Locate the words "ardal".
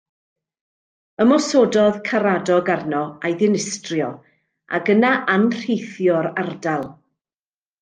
6.47-6.91